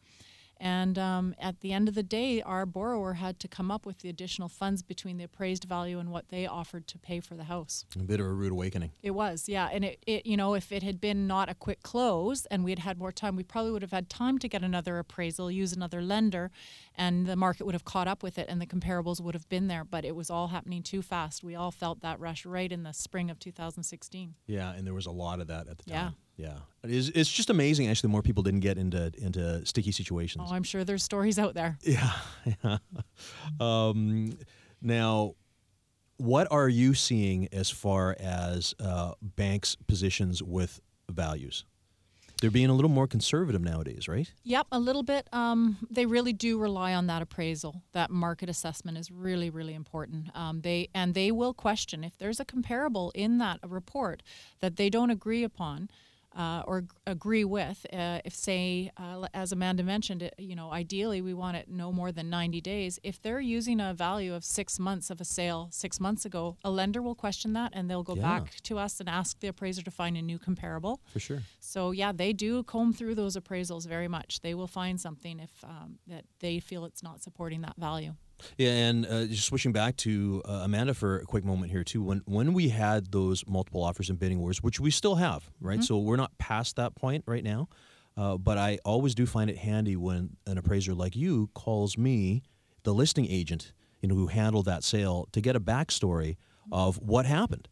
[0.61, 3.97] And um, at the end of the day, our borrower had to come up with
[4.01, 7.45] the additional funds between the appraised value and what they offered to pay for the
[7.45, 7.83] house.
[7.99, 8.91] A bit of a rude awakening.
[9.01, 9.69] It was, yeah.
[9.73, 12.69] And it, it, you know, if it had been not a quick close and we
[12.69, 15.73] had had more time, we probably would have had time to get another appraisal, use
[15.73, 16.51] another lender,
[16.95, 19.67] and the market would have caught up with it and the comparables would have been
[19.67, 19.83] there.
[19.83, 21.43] But it was all happening too fast.
[21.43, 24.35] We all felt that rush right in the spring of 2016.
[24.45, 25.95] Yeah, and there was a lot of that at the time.
[25.95, 26.09] Yeah,
[26.83, 27.87] it is, it's just amazing.
[27.87, 30.47] Actually, more people didn't get into into sticky situations.
[30.49, 31.77] Oh, I'm sure there's stories out there.
[31.83, 32.11] Yeah.
[32.63, 32.77] yeah.
[33.59, 34.37] Um,
[34.81, 35.35] now,
[36.17, 41.65] what are you seeing as far as uh, banks' positions with values?
[42.41, 44.31] They're being a little more conservative nowadays, right?
[44.43, 45.27] Yep, a little bit.
[45.31, 47.83] Um, they really do rely on that appraisal.
[47.93, 50.35] That market assessment is really, really important.
[50.35, 54.23] Um, they and they will question if there's a comparable in that report
[54.59, 55.89] that they don't agree upon.
[56.33, 61.21] Uh, or agree with, uh, if say, uh, as Amanda mentioned, it, you know, ideally
[61.21, 62.99] we want it no more than 90 days.
[63.03, 66.71] If they're using a value of six months of a sale six months ago, a
[66.71, 68.39] lender will question that and they'll go Yeah.
[68.39, 71.01] back to us and ask the appraiser to find a new comparable.
[71.11, 71.43] For sure.
[71.59, 74.39] So yeah, they do comb through those appraisals very much.
[74.39, 78.15] They will find something if um, that they feel it's not supporting that value.
[78.57, 82.01] Yeah, and uh, just switching back to uh, Amanda for a quick moment here too.
[82.03, 85.83] When when we had those multiple offers and bidding wars, which we still have, right?
[85.83, 87.69] So we're not past that point right now.
[88.17, 92.43] Uh, but I always do find it handy when an appraiser like you calls me,
[92.83, 96.35] the listing agent, you know, who handled that sale, to get a backstory
[96.71, 97.69] of what happened.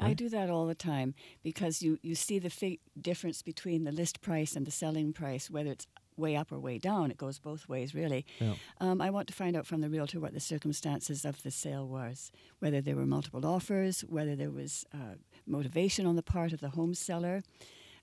[0.00, 4.20] I do that all the time because you, you see the difference between the list
[4.20, 5.86] price and the selling price, whether it's
[6.18, 7.10] way up or way down.
[7.10, 8.26] It goes both ways, really.
[8.40, 8.54] Yeah.
[8.80, 11.86] Um, I want to find out from the realtor what the circumstances of the sale
[11.86, 16.60] was, whether there were multiple offers, whether there was uh, motivation on the part of
[16.60, 17.42] the home seller.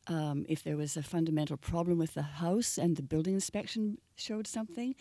[0.07, 4.45] Um, if there was a fundamental problem with the house and the building inspection showed
[4.45, 4.93] something.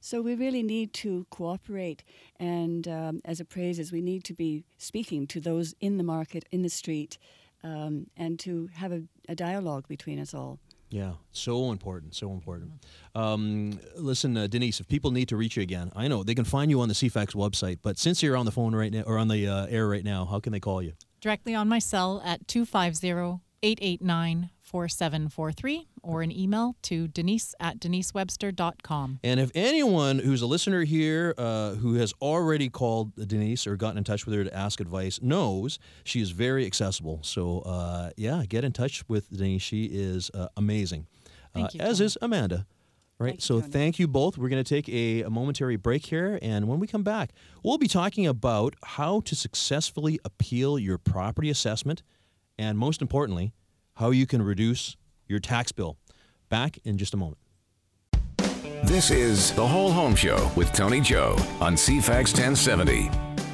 [0.00, 2.04] So we really need to cooperate.
[2.38, 6.62] And um, as appraisers, we need to be speaking to those in the market, in
[6.62, 7.18] the street,
[7.64, 10.60] um, and to have a, a dialogue between us all.
[10.92, 12.72] Yeah, so important, so important.
[13.14, 16.44] Um, listen, uh, Denise, if people need to reach you again, I know they can
[16.44, 19.16] find you on the CFAX website, but since you're on the phone right now or
[19.16, 20.92] on the uh, air right now, how can they call you?
[21.22, 29.20] Directly on my cell at 250 889 4743 or an email to denise at denisewebster.com.
[29.22, 33.98] And if anyone who's a listener here uh, who has already called Denise or gotten
[33.98, 37.20] in touch with her to ask advice knows she is very accessible.
[37.22, 39.60] So, uh, yeah, get in touch with Denise.
[39.62, 41.06] She is uh, amazing,
[41.52, 42.06] Thank you, as Tony.
[42.06, 42.66] is Amanda.
[43.18, 43.32] Right.
[43.32, 43.72] Thank so, Tony.
[43.72, 44.38] thank you both.
[44.38, 46.38] We're going to take a, a momentary break here.
[46.40, 47.32] And when we come back,
[47.62, 52.02] we'll be talking about how to successfully appeal your property assessment
[52.58, 53.52] and, most importantly,
[53.94, 55.96] how you can reduce your tax bill.
[56.48, 57.38] Back in just a moment.
[58.84, 63.10] This is The Whole Home Show with Tony Joe on CFAX 1070.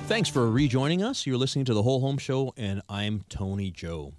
[0.06, 1.26] Thanks for rejoining us.
[1.26, 4.14] You're listening to The Whole Home Show, and I'm Tony Joe.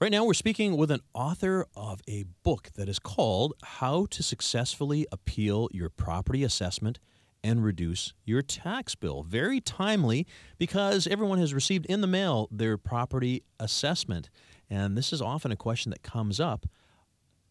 [0.00, 4.22] Right now, we're speaking with an author of a book that is called How to
[4.22, 6.98] Successfully Appeal Your Property Assessment
[7.42, 9.22] and Reduce Your Tax Bill.
[9.22, 10.26] Very timely
[10.58, 14.28] because everyone has received in the mail their property assessment.
[14.74, 16.66] And this is often a question that comes up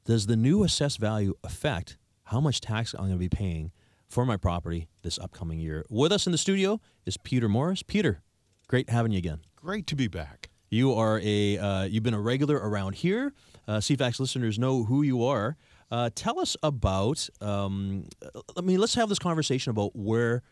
[0.03, 3.71] Does the new assessed value affect how much tax I'm going to be paying
[4.09, 5.85] for my property this upcoming year?
[5.89, 7.81] With us in the studio is Peter Morris.
[7.81, 8.21] Peter,
[8.67, 9.39] great having you again.
[9.55, 10.49] Great to be back.
[10.69, 13.31] You are a uh, you've been a regular around here.
[13.69, 15.55] Uh, CFAX listeners know who you are.
[15.89, 17.29] Uh, tell us about.
[17.39, 18.09] Um,
[18.57, 20.43] I mean, let's have this conversation about where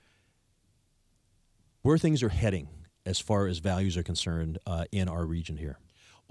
[1.81, 2.69] where things are heading
[3.05, 5.77] as far as values are concerned uh, in our region here.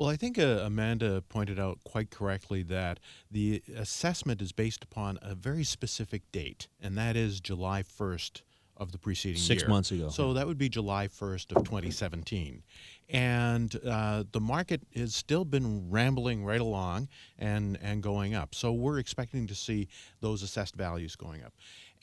[0.00, 5.18] Well, I think uh, Amanda pointed out quite correctly that the assessment is based upon
[5.20, 8.40] a very specific date, and that is July 1st
[8.78, 9.68] of the preceding Six year.
[9.68, 10.08] months ago.
[10.08, 12.62] So that would be July 1st of 2017.
[13.10, 17.08] And uh, the market has still been rambling right along
[17.38, 18.54] and, and going up.
[18.54, 19.88] So we're expecting to see
[20.22, 21.52] those assessed values going up.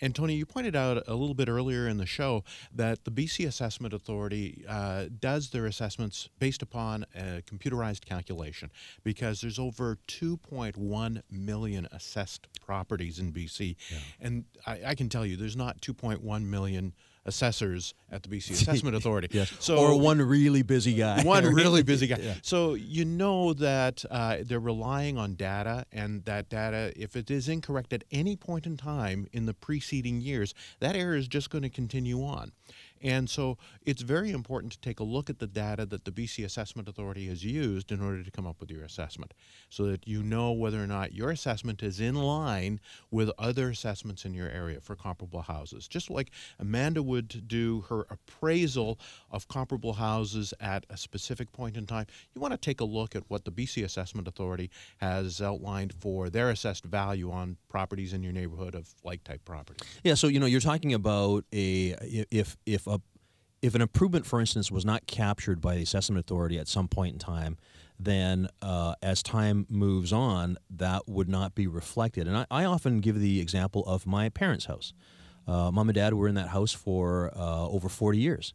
[0.01, 3.47] And Tony, you pointed out a little bit earlier in the show that the BC
[3.47, 8.69] Assessment Authority uh, does their assessments based upon a computerized calculation
[9.03, 13.75] because there's over 2.1 million assessed properties in BC.
[14.21, 16.93] And I, I can tell you, there's not 2.1 million
[17.28, 19.28] assessors at the BC Assessment Authority.
[19.32, 19.54] Yes.
[19.60, 21.22] So or one really busy guy.
[21.24, 22.38] one really busy guy.
[22.42, 27.48] So you know that uh, they're relying on data, and that data, if it is
[27.50, 31.63] incorrect at any point in time in the preceding years, that error is just going
[31.63, 32.52] to continue on.
[33.01, 36.43] And so it's very important to take a look at the data that the BC
[36.45, 39.33] Assessment Authority has used in order to come up with your assessment
[39.69, 42.79] so that you know whether or not your assessment is in line
[43.12, 45.88] with other assessments in your area for comparable houses.
[45.88, 48.99] Just like Amanda would do her appraisal
[49.31, 53.15] of comparable houses at a specific point in time, you want to take a look
[53.15, 58.23] at what the BC Assessment Authority has outlined for their assessed value on properties in
[58.23, 59.88] your neighborhood of like type properties.
[60.03, 61.95] Yeah, so you know, you're talking about a
[62.31, 62.87] if if
[63.62, 67.13] if an improvement, for instance, was not captured by the assessment authority at some point
[67.13, 67.58] in time,
[68.00, 72.28] then uh, as time moves on, that would not be reflected.
[72.28, 74.93] And I, I often give the example of my parents' house.
[75.48, 78.54] Uh, Mom and Dad were in that house for uh, over 40 years,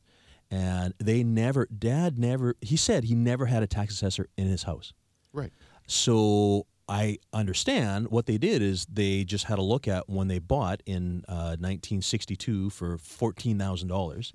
[0.50, 4.64] and they never, Dad never, he said he never had a tax assessor in his
[4.64, 4.92] house.
[5.32, 5.52] Right.
[5.86, 10.38] So I understand what they did is they just had a look at when they
[10.38, 14.32] bought in uh, 1962 for fourteen thousand dollars,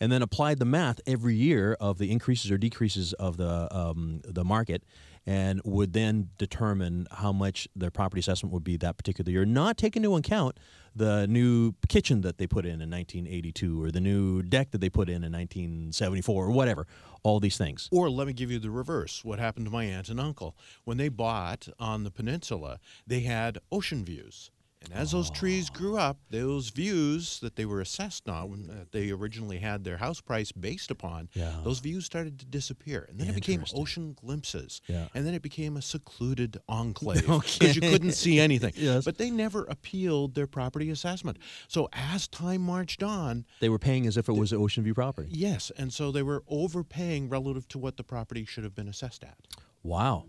[0.00, 4.20] and then applied the math every year of the increases or decreases of the um,
[4.24, 4.82] the market,
[5.26, 9.76] and would then determine how much their property assessment would be that particular year, not
[9.76, 10.58] taking into account
[10.94, 14.88] the new kitchen that they put in in 1982 or the new deck that they
[14.88, 16.86] put in in 1974 or whatever.
[17.22, 17.88] All these things.
[17.90, 19.24] Or let me give you the reverse.
[19.24, 20.56] What happened to my aunt and uncle?
[20.84, 24.50] When they bought on the peninsula, they had ocean views.
[24.84, 28.84] And as those trees grew up, those views that they were assessed on, when uh,
[28.92, 31.56] they originally had their house price based upon, Yeah.
[31.64, 33.06] those views started to disappear.
[33.08, 34.80] And then it became ocean glimpses.
[34.86, 35.08] Yeah.
[35.14, 37.72] And then it became a secluded enclave because Okay.
[37.72, 38.74] you couldn't see anything.
[38.76, 39.04] Yes.
[39.04, 41.38] But they never appealed their property assessment.
[41.68, 45.30] So as time marched on, They were paying as if it was Ocean View property.
[45.32, 49.24] yes, and so they were overpaying relative to what the property should have been assessed
[49.24, 49.36] at.
[49.82, 50.26] Wow.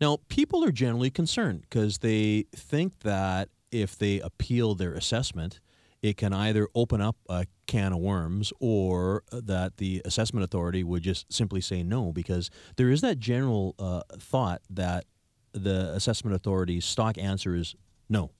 [0.00, 5.60] Now, people are generally concerned because they think that if they appeal their assessment,
[6.02, 11.02] it can either open up a can of worms or that the assessment authority would
[11.02, 15.04] just simply say no because there is that general uh, thought that
[15.52, 17.74] the assessment authority's stock answer is
[18.08, 18.30] no.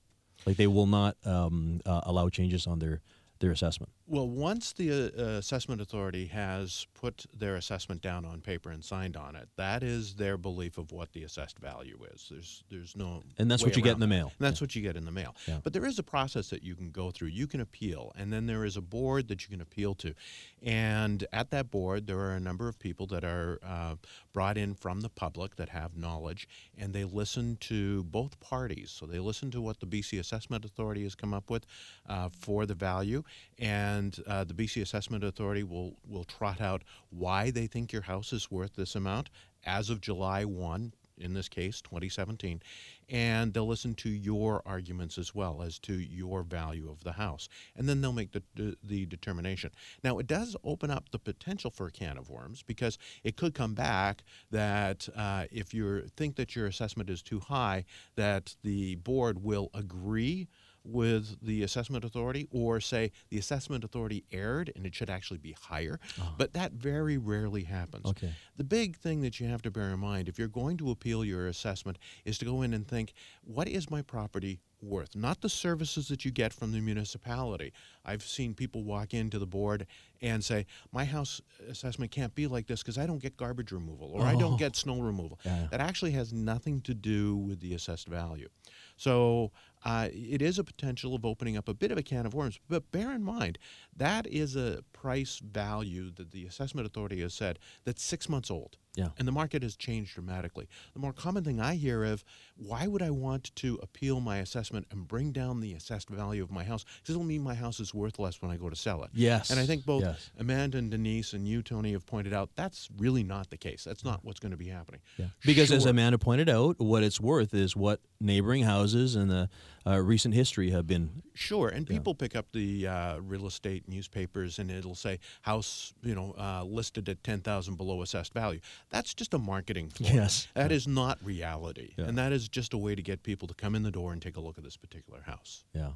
[0.45, 3.01] Like they will not um, uh, allow changes on their,
[3.39, 3.91] their assessment.
[4.05, 9.15] Well, once the uh, assessment authority has put their assessment down on paper and signed
[9.15, 12.27] on it, that is their belief of what the assessed value is.
[12.29, 14.33] There's there's no And that's what you get in the mail.
[14.39, 15.35] That's what you get in the mail.
[15.47, 15.59] Yeah.
[15.63, 17.29] But there is a process that you can go through.
[17.29, 20.13] You can appeal, and then there is a board that you can appeal to.
[20.61, 23.95] And at that board, there are a number of people that are uh,
[24.33, 26.47] brought in from the public that have knowledge,
[26.77, 28.91] and they listen to both parties.
[28.91, 31.65] So they listen to what the BC Assessment Authority has come up with
[32.09, 33.23] uh, for the value,
[33.59, 38.33] and uh, the BC Assessment Authority will will trot out why they think your house
[38.33, 39.29] is worth this amount
[39.65, 42.61] as of July 1, in this case, 2017,
[43.09, 47.47] and they'll listen to your arguments as well as to your value of the house,
[47.75, 49.71] and then they'll make the, the, the determination.
[50.03, 53.53] Now, it does open up the potential for a can of worms because it could
[53.53, 57.85] come back that uh, if you think that your assessment is too high,
[58.15, 60.47] that the board will agree
[60.83, 65.55] with the assessment authority or say the assessment authority erred and it should actually be
[65.59, 65.99] higher.
[66.19, 66.31] Uh-huh.
[66.37, 68.05] But that very rarely happens.
[68.05, 68.33] Okay.
[68.57, 71.23] The big thing that you have to bear in mind if you're going to appeal
[71.23, 73.13] your assessment is to go in and think,
[73.43, 75.15] what is my property worth?
[75.15, 77.71] Not the services that you get from the municipality.
[78.05, 79.87] I've seen people walk into the board
[80.21, 84.11] and say, my house assessment can't be like this because I don't get garbage removal
[84.11, 84.57] or I don't oh.
[84.57, 85.39] get snow removal.
[85.45, 85.67] Yeah.
[85.71, 88.49] That actually has nothing to do with the assessed value.
[88.97, 89.51] So
[89.85, 92.59] uh, it is a potential of opening up a bit of a can of worms.
[92.69, 93.57] But bear in mind,
[93.95, 98.77] that is a price value that the assessment authority has said that's six months old.
[98.95, 99.07] Yeah.
[99.17, 100.67] And the market has changed dramatically.
[100.93, 102.23] The more common thing I hear of,
[102.55, 106.51] why would I want to appeal my assessment and bring down the assessed value of
[106.51, 106.85] my house?
[107.01, 109.09] Because it'll mean my house is worth less when I go to sell it.
[109.13, 109.49] Yes.
[109.49, 110.29] And I think both Yes.
[110.39, 113.83] Amanda and Denise and you, Tony, have pointed out that's really not the case.
[113.83, 115.01] That's not what's going to be happening.
[115.17, 115.27] Yeah.
[115.43, 119.49] Because as Amanda pointed out, what it's worth is what neighboring houses and the
[119.85, 121.23] uh, recent history have been.
[121.33, 126.13] Sure, and people pick up the uh, real estate newspapers, and it'll say house, you
[126.13, 128.59] know, uh, listed at ten thousand below assessed value.
[128.91, 130.09] That's just a marketing ploy.
[130.13, 130.47] Yes.
[130.53, 132.05] that is not reality, Yeah.
[132.05, 134.21] and that is just a way to get people to come in the door and
[134.21, 135.63] take a look at this particular house.
[135.73, 135.91] Yeah.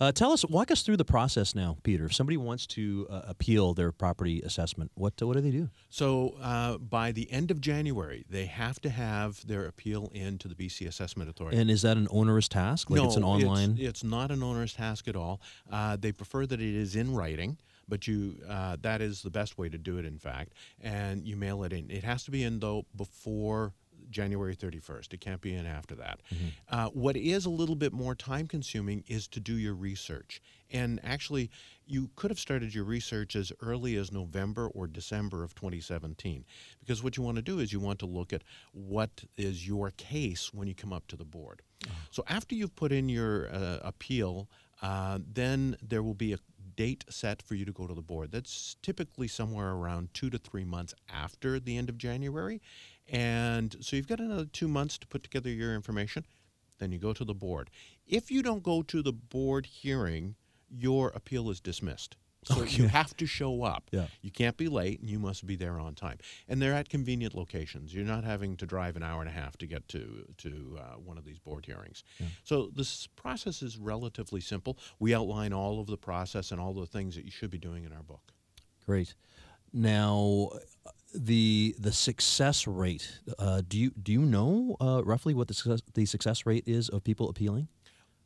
[0.00, 2.06] Uh, tell us, walk us through the process now, Peter.
[2.06, 5.68] If somebody wants to uh, appeal their property assessment, what what do they do?
[5.90, 10.48] So uh, by the end of January, they have to have their appeal in to
[10.48, 11.58] the BC Assessment Authority.
[11.58, 12.88] And is that an onerous task?
[12.90, 13.76] Like no, it's an online.
[13.78, 15.40] It's, not an onerous task at all.
[15.70, 17.58] Uh, they prefer that it is in writing,
[17.88, 20.04] but you uh, that is the best way to do it.
[20.04, 21.90] In fact, and you mail it in.
[21.90, 23.72] It has to be in though before.
[24.10, 25.12] January 31st.
[25.12, 26.20] It can't be in after that.
[26.68, 30.40] Uh, what is a little bit more time consuming is to do your research.
[30.70, 31.50] And actually,
[31.86, 36.44] you could have started your research as early as November or December of 2017.
[36.80, 39.90] Because what you want to do is you want to look at what is your
[39.92, 41.62] case when you come up to the board.
[42.10, 44.48] So after you've put in your uh, appeal,
[44.82, 46.38] uh, then there will be a
[46.76, 48.30] date set for you to go to the board.
[48.30, 52.60] That's typically somewhere around two to three months after the end of January.
[53.08, 56.24] And so you've got another two months to put together your information.
[56.78, 57.70] Then you go to the board.
[58.06, 60.36] If you don't go to the board hearing,
[60.70, 62.16] your appeal is dismissed.
[62.48, 63.90] So you have to show up.
[63.92, 64.06] Yeah.
[64.22, 66.18] You can't be late, and you must be there on time.
[66.48, 67.94] And they're at convenient locations.
[67.94, 70.82] You're not having to drive an hour and a half to get to to uh,
[70.94, 72.04] one of these board hearings.
[72.44, 74.78] So this process is relatively simple.
[74.98, 77.84] We outline all of the process and all the things that you should be doing
[77.84, 78.32] in our book.
[78.86, 79.14] Great.
[79.72, 80.50] Now,
[81.14, 83.20] the the success rate.
[83.38, 86.88] Uh, do you do you know uh, roughly what the success, the success rate is
[86.88, 87.68] of people appealing,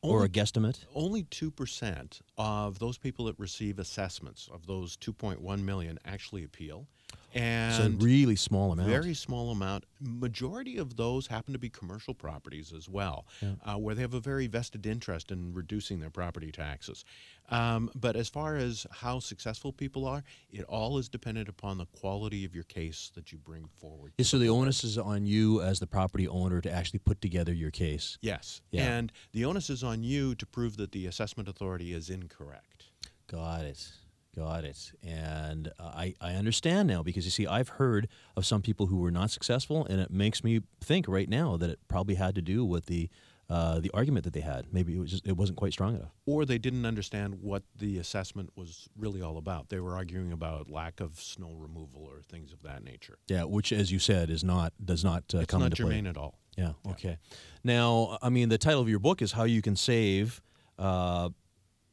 [0.02, 0.84] or a guesstimate?
[0.94, 6.86] Only 2% of those people that receive assessments, of those 2.1 million, actually appeal.
[7.34, 8.88] And So really small amount.
[8.88, 9.84] Very small amount.
[10.00, 13.26] Majority of those happen to be commercial properties as well,
[13.64, 17.04] uh, where they have a very vested interest in reducing their property taxes.
[17.50, 21.86] Um, but as far as how successful people are, it all is dependent upon the
[21.86, 24.12] quality of your case that you bring forward.
[24.18, 27.52] Yeah, so the onus is on you as the property owner to actually put together
[27.52, 28.18] your case.
[28.20, 28.60] Yes.
[28.70, 28.84] Yeah.
[28.84, 32.84] And the onus is on you to prove that the assessment authority is incorrect.
[33.26, 33.90] Got it.
[34.36, 34.92] Got it.
[35.02, 38.96] And uh, I, I understand now because you see, I've heard of some people who
[38.98, 42.42] were not successful, and it makes me think right now that it probably had to
[42.42, 43.10] do with the
[43.50, 44.72] uh, the argument that they had.
[44.72, 46.12] Maybe it was just, it wasn't quite strong enough.
[46.24, 49.68] or they didn't understand what the assessment was really all about.
[49.68, 53.18] They were arguing about lack of snow removal or things of that nature.
[53.28, 55.90] Yeah, which, as you said, is not does not uh, It's come not into play.
[55.90, 56.38] germane at all.
[56.56, 56.72] Yeah.
[56.92, 57.18] Okay.
[57.62, 60.40] Now, I mean, the title of your book is how you can save,
[60.78, 61.28] uh,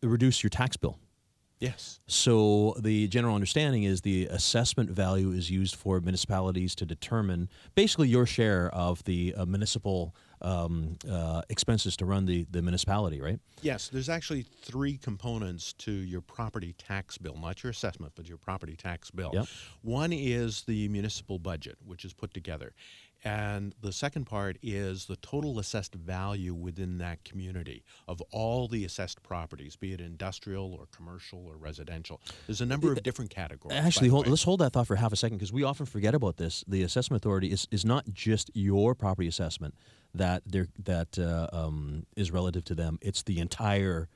[0.01, 0.97] reduce your tax bill.
[1.59, 1.99] Yes.
[2.07, 8.07] So the general understanding is the assessment value is used for municipalities to determine basically
[8.07, 13.39] your share of the uh, municipal um, uh, expenses to run the, the municipality, right?
[13.61, 18.37] Yes, there's actually three components to your property tax bill, not your assessment, but your
[18.37, 19.31] property tax bill.
[19.33, 19.47] Yep.
[19.81, 22.73] One is the municipal budget, which is put together.
[23.23, 28.85] And the second part is the total assessed value within that community of all the
[28.85, 32.21] assessed properties, be it industrial or commercial or residential.
[32.47, 33.77] There's a number of different categories.
[33.77, 36.37] Actually, hold, let's hold that thought for half a second because we often forget about
[36.37, 36.63] this.
[36.67, 39.75] The assessment authority is, is not just your property assessment
[40.13, 42.99] that they're, that uh, um, is relative to them.
[43.01, 44.07] It's the entire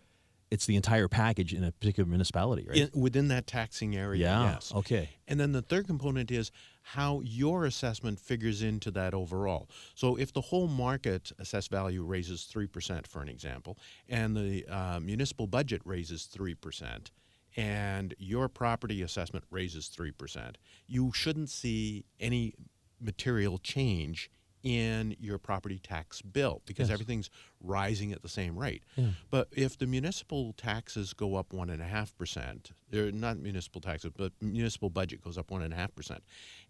[0.54, 2.78] it's the entire package in a particular municipality, right?
[2.78, 4.54] In, within that taxing area, yeah.
[4.54, 4.72] yes.
[4.76, 5.10] Okay.
[5.28, 6.52] And then the third component is
[6.86, 9.70] how your assessment figures into that overall.
[9.96, 13.78] So if the whole market assessed value raises 3%, for an example,
[14.10, 17.08] and the uh, municipal budget raises 3%,
[17.56, 20.56] and your property assessment raises 3%,
[20.88, 22.54] you shouldn't see any
[23.00, 24.30] material change
[24.64, 26.94] in your property tax bill because Yes.
[26.94, 27.30] everything's
[27.60, 28.84] rising at the same rate.
[29.30, 33.82] But if the municipal taxes go up one and a half percent, they're not municipal
[33.82, 35.62] taxes, but municipal budget goes up one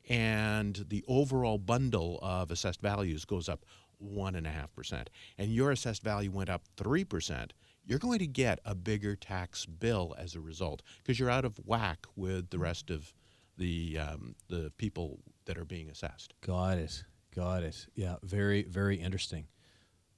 [0.10, 3.66] and the overall bundle of assessed values goes up
[3.99, 7.54] one and your assessed value went up three percent,
[7.86, 11.58] you're going to get a bigger tax bill as a result because you're out of
[11.66, 13.14] whack with the rest of
[13.58, 16.34] the um, the people that are being assessed.
[16.45, 17.04] Got it.
[17.36, 17.88] Got it.
[17.95, 19.47] Yeah, very very interesting.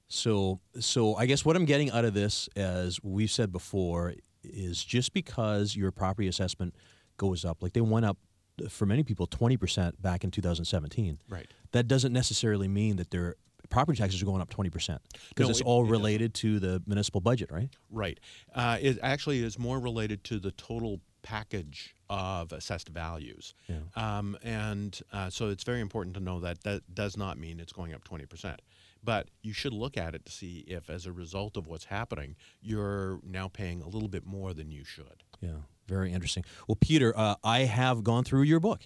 [0.08, 4.84] So so I guess what I'm getting out of this as we've said before is
[4.84, 6.74] just because your property assessment
[7.16, 8.18] goes up like they went up
[8.68, 11.18] for many people 20% back in 2017.
[11.28, 11.46] Right.
[11.72, 13.36] That doesn't necessarily mean that their
[13.68, 14.98] property taxes are going up 20%
[15.28, 17.70] because No, it's it- all it related to the municipal budget, right?
[17.90, 18.18] Right.
[18.54, 23.54] Uh, it actually is more related to the total package of assessed values.
[23.68, 23.78] Yeah.
[23.96, 27.72] Um, and uh, so it's very important to know that that does not mean it's
[27.72, 28.58] going up 20%.
[29.02, 32.36] But you should look at it to see if, as a result of what's happening,
[32.60, 35.22] you're now paying a little bit more than you should.
[35.40, 35.50] Yeah,
[35.86, 36.44] very interesting.
[36.68, 38.82] Well, Peter, uh, I have gone through your book